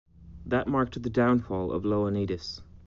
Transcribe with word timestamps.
That 0.47 0.67
marked 0.67 0.99
the 1.03 1.11
downfall 1.11 1.71
of 1.71 1.83
Ioannidis. 1.83 2.63